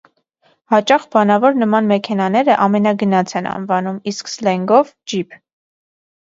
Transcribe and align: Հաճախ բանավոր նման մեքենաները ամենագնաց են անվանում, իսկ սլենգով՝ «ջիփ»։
Հաճախ 0.73 1.03
բանավոր 1.15 1.59
նման 1.63 1.89
մեքենաները 1.91 2.55
ամենագնաց 2.63 3.35
են 3.41 3.51
անվանում, 3.51 4.01
իսկ 4.13 4.33
սլենգով՝ 4.33 4.91
«ջիփ»։ 5.15 5.39